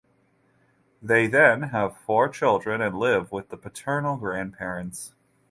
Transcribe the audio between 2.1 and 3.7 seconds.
children and live with the